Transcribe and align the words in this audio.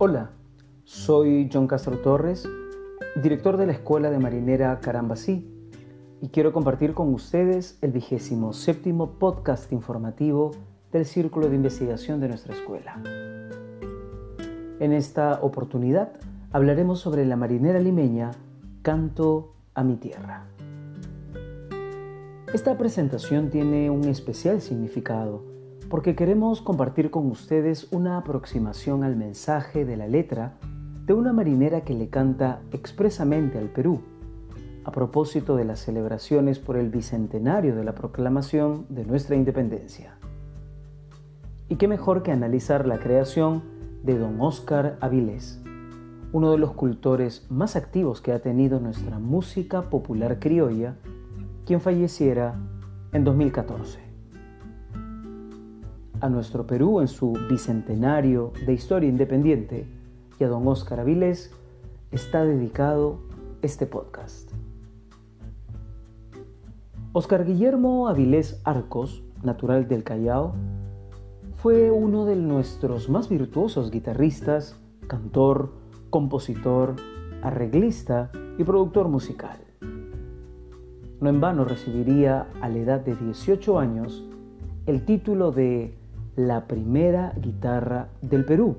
Hola, 0.00 0.30
soy 0.84 1.50
John 1.52 1.66
Castro 1.66 1.98
Torres, 1.98 2.48
director 3.20 3.56
de 3.56 3.66
la 3.66 3.72
Escuela 3.72 4.12
de 4.12 4.20
Marinera 4.20 4.78
Carambasí, 4.78 5.52
y 6.22 6.28
quiero 6.28 6.52
compartir 6.52 6.94
con 6.94 7.12
ustedes 7.12 7.80
el 7.82 7.90
vigésimo 7.90 8.52
séptimo 8.52 9.18
podcast 9.18 9.72
informativo 9.72 10.52
del 10.92 11.04
Círculo 11.04 11.48
de 11.48 11.56
Investigación 11.56 12.20
de 12.20 12.28
nuestra 12.28 12.54
escuela. 12.54 13.02
En 14.78 14.92
esta 14.92 15.40
oportunidad 15.42 16.12
hablaremos 16.52 17.00
sobre 17.00 17.26
la 17.26 17.34
marinera 17.34 17.80
limeña 17.80 18.30
Canto 18.82 19.52
a 19.74 19.82
mi 19.82 19.96
tierra. 19.96 20.46
Esta 22.54 22.78
presentación 22.78 23.50
tiene 23.50 23.90
un 23.90 24.04
especial 24.04 24.60
significado 24.60 25.57
porque 25.88 26.14
queremos 26.14 26.60
compartir 26.60 27.10
con 27.10 27.30
ustedes 27.30 27.88
una 27.92 28.18
aproximación 28.18 29.04
al 29.04 29.16
mensaje 29.16 29.84
de 29.84 29.96
la 29.96 30.06
letra 30.06 30.58
de 31.06 31.14
una 31.14 31.32
marinera 31.32 31.80
que 31.80 31.94
le 31.94 32.10
canta 32.10 32.60
expresamente 32.72 33.58
al 33.58 33.70
Perú, 33.70 34.00
a 34.84 34.92
propósito 34.92 35.56
de 35.56 35.64
las 35.64 35.80
celebraciones 35.80 36.58
por 36.58 36.76
el 36.76 36.90
bicentenario 36.90 37.74
de 37.74 37.84
la 37.84 37.94
proclamación 37.94 38.84
de 38.90 39.06
nuestra 39.06 39.36
independencia. 39.36 40.18
Y 41.70 41.76
qué 41.76 41.88
mejor 41.88 42.22
que 42.22 42.32
analizar 42.32 42.86
la 42.86 42.98
creación 42.98 43.62
de 44.02 44.18
don 44.18 44.40
Óscar 44.40 44.98
Avilés, 45.00 45.62
uno 46.32 46.50
de 46.50 46.58
los 46.58 46.72
cultores 46.72 47.46
más 47.48 47.76
activos 47.76 48.20
que 48.20 48.32
ha 48.32 48.40
tenido 48.40 48.78
nuestra 48.80 49.18
música 49.18 49.88
popular 49.88 50.38
criolla, 50.38 50.96
quien 51.64 51.80
falleciera 51.80 52.56
en 53.12 53.24
2014 53.24 54.07
a 56.20 56.28
nuestro 56.28 56.66
Perú 56.66 57.00
en 57.00 57.08
su 57.08 57.32
bicentenario 57.48 58.52
de 58.66 58.72
historia 58.72 59.08
independiente 59.08 59.86
y 60.38 60.44
a 60.44 60.48
don 60.48 60.66
Óscar 60.66 61.00
Avilés 61.00 61.52
está 62.10 62.44
dedicado 62.44 63.20
este 63.62 63.86
podcast. 63.86 64.50
Óscar 67.12 67.44
Guillermo 67.44 68.08
Avilés 68.08 68.60
Arcos, 68.64 69.22
natural 69.42 69.88
del 69.88 70.04
Callao, 70.04 70.54
fue 71.56 71.90
uno 71.90 72.24
de 72.24 72.36
nuestros 72.36 73.08
más 73.08 73.28
virtuosos 73.28 73.90
guitarristas, 73.90 74.76
cantor, 75.06 75.72
compositor, 76.10 76.96
arreglista 77.42 78.30
y 78.58 78.64
productor 78.64 79.08
musical. 79.08 79.58
No 81.20 81.28
en 81.28 81.40
vano 81.40 81.64
recibiría 81.64 82.46
a 82.60 82.68
la 82.68 82.78
edad 82.78 83.00
de 83.00 83.16
18 83.16 83.78
años 83.78 84.24
el 84.86 85.04
título 85.04 85.50
de 85.50 85.98
la 86.38 86.68
primera 86.68 87.32
guitarra 87.42 88.10
del 88.22 88.44
Perú, 88.44 88.76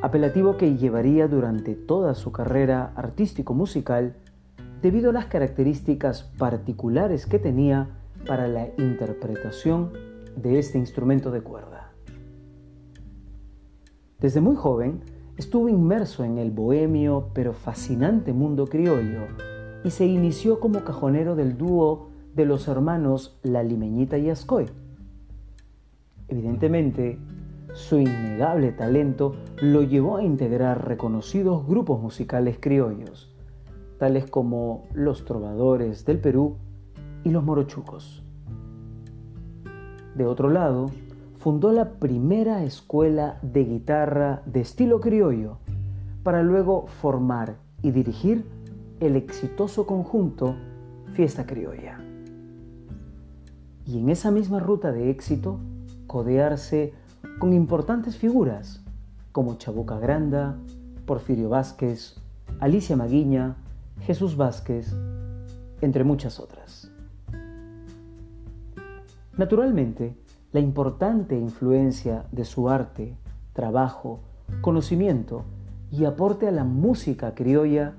apelativo 0.00 0.56
que 0.56 0.74
llevaría 0.78 1.28
durante 1.28 1.74
toda 1.74 2.14
su 2.14 2.32
carrera 2.32 2.94
artístico-musical 2.96 4.14
debido 4.80 5.10
a 5.10 5.12
las 5.12 5.26
características 5.26 6.22
particulares 6.38 7.26
que 7.26 7.38
tenía 7.38 7.90
para 8.26 8.48
la 8.48 8.68
interpretación 8.78 9.90
de 10.34 10.58
este 10.58 10.78
instrumento 10.78 11.30
de 11.30 11.42
cuerda. 11.42 11.92
Desde 14.18 14.40
muy 14.40 14.56
joven 14.56 15.02
estuvo 15.36 15.68
inmerso 15.68 16.24
en 16.24 16.38
el 16.38 16.52
bohemio 16.52 17.28
pero 17.34 17.52
fascinante 17.52 18.32
mundo 18.32 18.66
criollo 18.66 19.26
y 19.84 19.90
se 19.90 20.06
inició 20.06 20.58
como 20.58 20.84
cajonero 20.84 21.36
del 21.36 21.58
dúo 21.58 22.08
de 22.34 22.46
los 22.46 22.66
hermanos 22.66 23.38
La 23.42 23.62
Limeñita 23.62 24.16
y 24.16 24.30
Ascoy 24.30 24.70
Evidentemente, 26.28 27.18
su 27.74 27.98
innegable 27.98 28.72
talento 28.72 29.34
lo 29.60 29.82
llevó 29.82 30.18
a 30.18 30.22
integrar 30.22 30.86
reconocidos 30.86 31.66
grupos 31.66 32.00
musicales 32.00 32.58
criollos, 32.60 33.34
tales 33.98 34.28
como 34.28 34.84
los 34.92 35.24
Trovadores 35.24 36.04
del 36.04 36.18
Perú 36.18 36.56
y 37.24 37.30
los 37.30 37.44
Morochucos. 37.44 38.22
De 40.14 40.26
otro 40.26 40.50
lado, 40.50 40.90
fundó 41.38 41.72
la 41.72 41.94
primera 41.94 42.62
escuela 42.64 43.38
de 43.42 43.64
guitarra 43.64 44.42
de 44.44 44.60
estilo 44.60 45.00
criollo, 45.00 45.58
para 46.22 46.42
luego 46.42 46.86
formar 46.86 47.56
y 47.82 47.90
dirigir 47.90 48.44
el 49.00 49.16
exitoso 49.16 49.86
conjunto 49.86 50.54
Fiesta 51.14 51.46
Criolla. 51.46 51.98
Y 53.84 53.98
en 53.98 54.08
esa 54.08 54.30
misma 54.30 54.60
ruta 54.60 54.92
de 54.92 55.10
éxito, 55.10 55.58
codearse 56.12 56.92
con 57.38 57.54
importantes 57.54 58.18
figuras 58.18 58.84
como 59.32 59.56
Chabuca 59.56 59.98
Granda, 59.98 60.58
Porfirio 61.06 61.48
Vázquez, 61.48 62.16
Alicia 62.60 62.96
Maguiña, 62.96 63.56
Jesús 64.02 64.36
Vázquez, 64.36 64.94
entre 65.80 66.04
muchas 66.04 66.38
otras. 66.38 66.90
Naturalmente, 69.38 70.14
la 70.52 70.60
importante 70.60 71.34
influencia 71.34 72.26
de 72.30 72.44
su 72.44 72.68
arte, 72.68 73.16
trabajo, 73.54 74.20
conocimiento 74.60 75.44
y 75.90 76.04
aporte 76.04 76.46
a 76.46 76.52
la 76.52 76.64
música 76.64 77.34
criolla 77.34 77.94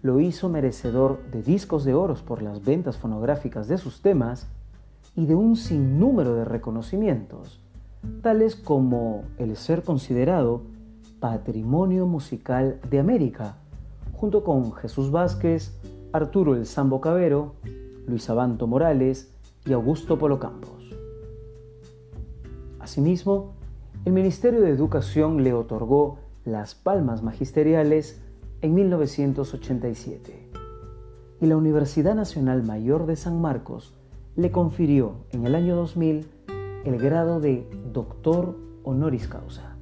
lo 0.00 0.20
hizo 0.20 0.48
merecedor 0.48 1.22
de 1.30 1.42
discos 1.42 1.84
de 1.84 1.92
oros 1.92 2.22
por 2.22 2.40
las 2.40 2.64
ventas 2.64 2.96
fonográficas 2.96 3.68
de 3.68 3.76
sus 3.76 4.00
temas 4.00 4.48
y 5.18 5.26
de 5.26 5.34
un 5.34 5.56
sinnúmero 5.56 6.36
de 6.36 6.44
reconocimientos, 6.44 7.60
tales 8.22 8.54
como 8.54 9.24
el 9.36 9.56
ser 9.56 9.82
considerado 9.82 10.62
Patrimonio 11.18 12.06
Musical 12.06 12.78
de 12.88 13.00
América, 13.00 13.56
junto 14.12 14.44
con 14.44 14.72
Jesús 14.74 15.10
Vázquez, 15.10 15.76
Arturo 16.12 16.54
el 16.54 16.66
Sambo 16.66 17.00
Cabero, 17.00 17.54
Luis 18.06 18.30
Abanto 18.30 18.68
Morales 18.68 19.34
y 19.66 19.72
Augusto 19.72 20.18
Polo 20.18 20.38
Campos. 20.38 20.94
Asimismo, 22.78 23.54
el 24.04 24.12
Ministerio 24.12 24.60
de 24.60 24.70
Educación 24.70 25.42
le 25.42 25.52
otorgó 25.52 26.18
las 26.44 26.76
palmas 26.76 27.24
magisteriales 27.24 28.22
en 28.60 28.72
1987 28.72 30.48
y 31.40 31.46
la 31.46 31.56
Universidad 31.56 32.14
Nacional 32.14 32.62
Mayor 32.62 33.06
de 33.06 33.16
San 33.16 33.40
Marcos 33.40 33.97
le 34.38 34.52
confirió 34.52 35.24
en 35.32 35.46
el 35.46 35.56
año 35.56 35.74
2000 35.74 36.24
el 36.84 36.98
grado 36.98 37.40
de 37.40 37.68
doctor 37.92 38.56
honoris 38.84 39.26
causa. 39.26 39.76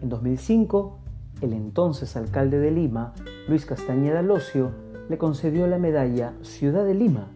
En 0.00 0.08
2005, 0.08 0.98
el 1.40 1.54
entonces 1.54 2.16
alcalde 2.16 2.60
de 2.60 2.70
Lima, 2.70 3.14
Luis 3.48 3.66
Castañeda 3.66 4.22
Locio, 4.22 4.70
le 5.08 5.18
concedió 5.18 5.66
la 5.66 5.78
medalla 5.78 6.34
Ciudad 6.42 6.84
de 6.84 6.94
Lima 6.94 7.32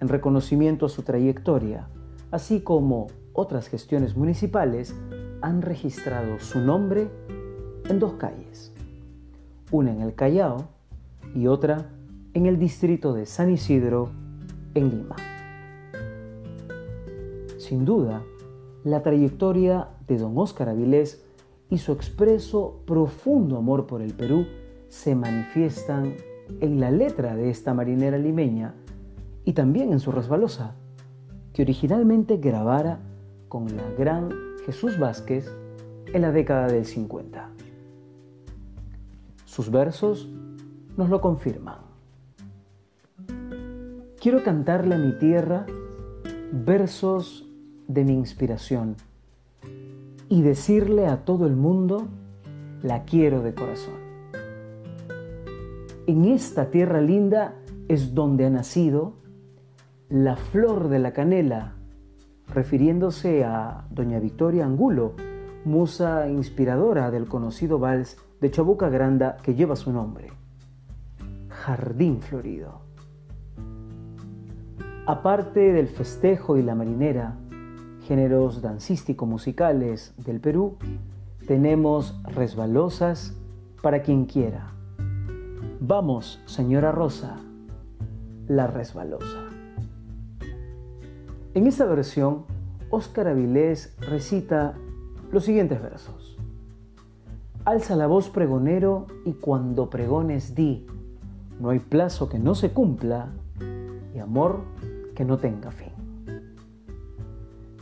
en 0.00 0.08
reconocimiento 0.08 0.86
a 0.86 0.88
su 0.88 1.02
trayectoria, 1.02 1.86
así 2.32 2.60
como 2.60 3.06
otras 3.32 3.68
gestiones 3.68 4.16
municipales 4.16 4.92
han 5.40 5.62
registrado 5.62 6.40
su 6.40 6.58
nombre 6.58 7.08
en 7.88 8.00
dos 8.00 8.14
calles, 8.14 8.72
una 9.70 9.92
en 9.92 10.02
el 10.02 10.16
Callao 10.16 10.66
y 11.32 11.46
otra 11.46 11.92
en 12.32 12.46
el 12.46 12.58
distrito 12.58 13.14
de 13.14 13.24
San 13.24 13.52
Isidro 13.52 14.23
en 14.74 14.90
Lima. 14.90 15.16
Sin 17.58 17.84
duda, 17.84 18.22
la 18.84 19.02
trayectoria 19.02 19.88
de 20.06 20.18
don 20.18 20.36
Óscar 20.36 20.68
Avilés 20.68 21.24
y 21.70 21.78
su 21.78 21.92
expreso 21.92 22.82
profundo 22.86 23.56
amor 23.56 23.86
por 23.86 24.02
el 24.02 24.12
Perú 24.12 24.46
se 24.88 25.14
manifiestan 25.14 26.14
en 26.60 26.78
la 26.78 26.90
letra 26.90 27.34
de 27.34 27.50
esta 27.50 27.72
marinera 27.72 28.18
limeña 28.18 28.74
y 29.44 29.54
también 29.54 29.92
en 29.92 30.00
su 30.00 30.12
resbalosa, 30.12 30.74
que 31.52 31.62
originalmente 31.62 32.36
grabara 32.36 33.00
con 33.48 33.74
la 33.76 33.88
gran 33.98 34.30
Jesús 34.66 34.98
Vázquez 34.98 35.50
en 36.12 36.22
la 36.22 36.32
década 36.32 36.66
del 36.66 36.84
50. 36.84 37.50
Sus 39.44 39.70
versos 39.70 40.28
nos 40.96 41.08
lo 41.08 41.20
confirman. 41.20 41.93
Quiero 44.24 44.42
cantarle 44.42 44.94
a 44.94 44.98
mi 44.98 45.12
tierra 45.18 45.66
versos 46.50 47.46
de 47.88 48.06
mi 48.06 48.14
inspiración 48.14 48.96
y 50.30 50.40
decirle 50.40 51.08
a 51.08 51.26
todo 51.26 51.46
el 51.46 51.56
mundo, 51.56 52.08
la 52.82 53.02
quiero 53.02 53.42
de 53.42 53.52
corazón. 53.52 53.96
En 56.06 56.24
esta 56.24 56.70
tierra 56.70 57.02
linda 57.02 57.56
es 57.88 58.14
donde 58.14 58.46
ha 58.46 58.50
nacido 58.50 59.12
la 60.08 60.36
flor 60.36 60.88
de 60.88 61.00
la 61.00 61.12
canela, 61.12 61.74
refiriéndose 62.48 63.44
a 63.44 63.84
doña 63.90 64.20
Victoria 64.20 64.64
Angulo, 64.64 65.16
musa 65.66 66.30
inspiradora 66.30 67.10
del 67.10 67.28
conocido 67.28 67.78
vals 67.78 68.16
de 68.40 68.50
Chabuca 68.50 68.88
Granda 68.88 69.36
que 69.42 69.54
lleva 69.54 69.76
su 69.76 69.92
nombre. 69.92 70.28
Jardín 71.50 72.22
Florido. 72.22 72.83
Aparte 75.06 75.74
del 75.74 75.88
festejo 75.88 76.56
y 76.56 76.62
la 76.62 76.74
marinera, 76.74 77.36
géneros 78.04 78.62
dancístico-musicales 78.62 80.14
del 80.16 80.40
Perú, 80.40 80.78
tenemos 81.46 82.18
resbalosas 82.24 83.36
para 83.82 84.00
quien 84.00 84.24
quiera. 84.24 84.72
Vamos, 85.80 86.42
señora 86.46 86.90
Rosa, 86.90 87.36
la 88.48 88.66
resbalosa. 88.66 89.44
En 91.52 91.66
esta 91.66 91.84
versión, 91.84 92.46
Óscar 92.88 93.28
Avilés 93.28 93.94
recita 94.00 94.72
los 95.30 95.44
siguientes 95.44 95.82
versos. 95.82 96.38
Alza 97.66 97.94
la 97.94 98.06
voz 98.06 98.30
pregonero 98.30 99.06
y 99.26 99.34
cuando 99.34 99.90
pregones 99.90 100.54
di, 100.54 100.86
no 101.60 101.68
hay 101.68 101.80
plazo 101.80 102.30
que 102.30 102.38
no 102.38 102.54
se 102.54 102.70
cumpla 102.72 103.28
y 104.14 104.18
amor 104.18 104.62
que 105.14 105.24
no 105.24 105.38
tenga 105.38 105.70
fin. 105.70 105.92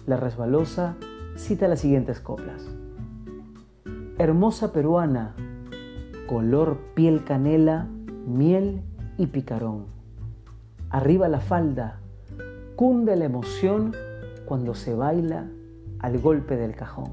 La 0.06 0.16
resbalosa 0.16 0.96
cita 1.36 1.68
las 1.68 1.80
siguientes 1.80 2.20
coplas. 2.20 2.68
Hermosa 4.18 4.72
peruana, 4.72 5.34
color 6.28 6.78
piel 6.94 7.24
canela, 7.24 7.88
miel 8.26 8.82
y 9.18 9.26
picarón. 9.26 9.86
Arriba 10.90 11.28
la 11.28 11.40
falda, 11.40 12.00
cunde 12.76 13.16
la 13.16 13.24
emoción 13.24 13.94
cuando 14.44 14.74
se 14.74 14.94
baila 14.94 15.48
al 16.00 16.18
golpe 16.18 16.56
del 16.56 16.74
cajón. 16.74 17.12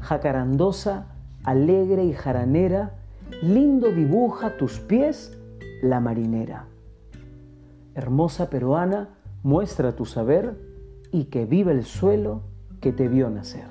Jacarandosa, 0.00 1.06
alegre 1.44 2.04
y 2.04 2.12
jaranera, 2.12 2.94
lindo 3.42 3.88
dibuja 3.90 4.56
tus 4.56 4.80
pies 4.80 5.38
la 5.82 6.00
marinera. 6.00 6.66
Hermosa 7.98 8.48
peruana, 8.48 9.08
muestra 9.42 9.96
tu 9.96 10.04
saber 10.04 10.56
y 11.10 11.24
que 11.24 11.46
viva 11.46 11.72
el 11.72 11.84
suelo 11.84 12.42
que 12.80 12.92
te 12.92 13.08
vio 13.08 13.28
nacer. 13.28 13.66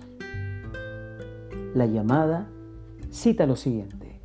La 1.73 1.85
llamada 1.85 2.49
cita 3.09 3.45
lo 3.45 3.55
siguiente. 3.55 4.19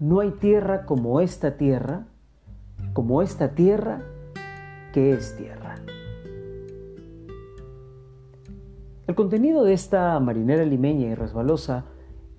No 0.00 0.18
hay 0.18 0.32
tierra 0.32 0.86
como 0.86 1.20
esta 1.20 1.56
tierra, 1.56 2.08
como 2.94 3.22
esta 3.22 3.54
tierra 3.54 4.02
que 4.92 5.12
es 5.12 5.36
tierra. 5.36 5.76
El 9.06 9.14
contenido 9.14 9.62
de 9.62 9.72
esta 9.72 10.18
marinera 10.18 10.64
limeña 10.64 11.06
y 11.06 11.14
resbalosa 11.14 11.84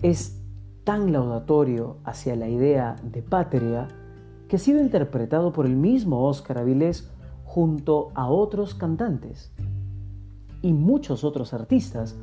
es 0.01 0.43
tan 0.83 1.13
laudatorio 1.13 1.99
hacia 2.03 2.35
la 2.35 2.49
idea 2.49 2.97
de 3.03 3.21
patria 3.21 3.87
que 4.47 4.57
ha 4.57 4.59
sido 4.59 4.79
interpretado 4.81 5.53
por 5.53 5.65
el 5.65 5.75
mismo 5.75 6.27
Óscar 6.27 6.57
Avilés 6.57 7.09
junto 7.43 8.11
a 8.15 8.27
otros 8.27 8.73
cantantes. 8.73 9.51
Y 10.61 10.73
muchos 10.73 11.23
otros 11.23 11.53
artistas 11.53 12.15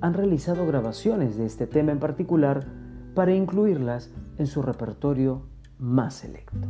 han 0.00 0.14
realizado 0.14 0.66
grabaciones 0.66 1.36
de 1.36 1.46
este 1.46 1.66
tema 1.66 1.92
en 1.92 1.98
particular 1.98 2.66
para 3.14 3.34
incluirlas 3.34 4.10
en 4.38 4.46
su 4.46 4.62
repertorio 4.62 5.42
más 5.78 6.14
selecto. 6.14 6.68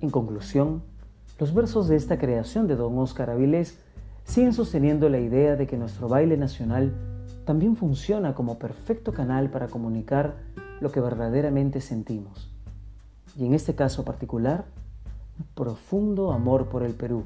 En 0.00 0.10
conclusión, 0.10 0.82
los 1.38 1.54
versos 1.54 1.88
de 1.88 1.96
esta 1.96 2.18
creación 2.18 2.66
de 2.66 2.76
don 2.76 2.98
Óscar 2.98 3.30
Avilés 3.30 3.78
siguen 4.24 4.52
sosteniendo 4.52 5.08
la 5.08 5.20
idea 5.20 5.56
de 5.56 5.66
que 5.66 5.76
nuestro 5.76 6.08
baile 6.08 6.36
nacional 6.36 6.92
también 7.44 7.76
funciona 7.76 8.34
como 8.34 8.58
perfecto 8.58 9.12
canal 9.12 9.50
para 9.50 9.68
comunicar 9.68 10.36
lo 10.82 10.90
que 10.90 11.00
verdaderamente 11.00 11.80
sentimos. 11.80 12.52
Y 13.36 13.46
en 13.46 13.54
este 13.54 13.74
caso 13.74 14.04
particular, 14.04 14.64
un 15.38 15.46
profundo 15.54 16.32
amor 16.32 16.68
por 16.68 16.82
el 16.82 16.94
Perú, 16.94 17.24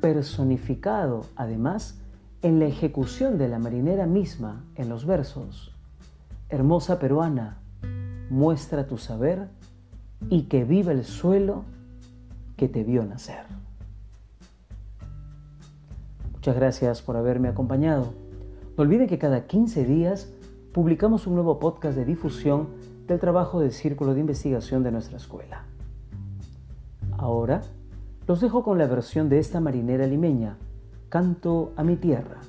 personificado 0.00 1.24
además 1.36 1.98
en 2.42 2.60
la 2.60 2.66
ejecución 2.66 3.38
de 3.38 3.48
la 3.48 3.58
marinera 3.58 4.06
misma 4.06 4.62
en 4.74 4.90
los 4.90 5.06
versos. 5.06 5.74
Hermosa 6.50 6.98
peruana, 6.98 7.58
muestra 8.28 8.86
tu 8.86 8.98
saber 8.98 9.48
y 10.28 10.42
que 10.42 10.64
viva 10.64 10.92
el 10.92 11.04
suelo 11.04 11.64
que 12.58 12.68
te 12.68 12.84
vio 12.84 13.04
nacer. 13.04 13.46
Muchas 16.34 16.54
gracias 16.54 17.02
por 17.02 17.16
haberme 17.16 17.48
acompañado. 17.48 18.12
No 18.76 18.82
olvide 18.82 19.06
que 19.06 19.18
cada 19.18 19.46
15 19.46 19.84
días 19.86 20.28
publicamos 20.76 21.26
un 21.26 21.36
nuevo 21.36 21.58
podcast 21.58 21.96
de 21.96 22.04
difusión 22.04 22.68
del 23.06 23.18
trabajo 23.18 23.60
del 23.60 23.72
Círculo 23.72 24.12
de 24.12 24.20
Investigación 24.20 24.82
de 24.82 24.92
nuestra 24.92 25.16
escuela. 25.16 25.64
Ahora 27.16 27.62
los 28.28 28.42
dejo 28.42 28.62
con 28.62 28.76
la 28.76 28.86
versión 28.86 29.30
de 29.30 29.38
esta 29.38 29.58
marinera 29.58 30.06
limeña, 30.06 30.58
Canto 31.08 31.72
a 31.76 31.82
mi 31.82 31.96
tierra, 31.96 32.42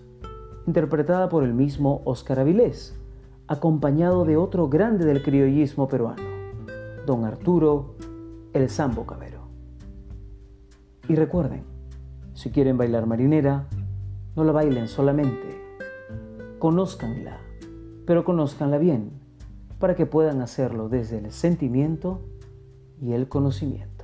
interpretada 0.66 1.30
por 1.30 1.46
el 1.46 1.54
mismo 1.54 2.02
Óscar 2.04 2.42
Avilés, 2.42 3.00
acompañado 3.48 4.26
de 4.26 4.36
otro 4.36 4.68
grande 4.68 5.06
del 5.06 5.24
criollismo 5.24 5.88
peruano, 5.88 6.24
don 7.06 7.24
Arturo 7.24 7.96
El 8.52 8.70
Sambo 8.70 9.06
Cabero. 9.06 9.48
Y 11.08 11.16
recuerden, 11.16 11.64
si 12.34 12.52
quieren 12.52 12.78
bailar 12.78 13.06
marinera, 13.06 13.70
no 14.36 14.44
la 14.44 14.52
bailen 14.52 14.90
solamente, 14.90 15.62
conózcanla, 16.60 17.47
pero 18.08 18.24
conózcanla 18.24 18.78
bien, 18.78 19.12
para 19.80 19.96
que 19.96 20.06
puedan 20.06 20.42
hacerlo 20.42 20.88
desde 20.88 21.18
el 21.18 21.32
sentimiento 21.34 22.22
y 23.02 23.12
el 23.12 23.28
conocimiento. 23.28 23.97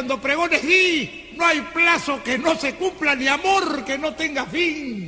Cuando 0.00 0.18
pregones 0.18 0.64
y 0.64 1.28
no 1.36 1.44
hay 1.44 1.60
plazo 1.60 2.22
que 2.24 2.38
no 2.38 2.56
se 2.56 2.74
cumpla 2.74 3.14
ni 3.14 3.28
amor 3.28 3.84
que 3.84 3.98
no 3.98 4.14
tenga 4.14 4.46
fin. 4.46 4.99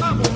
¡Vamos! 0.00 0.31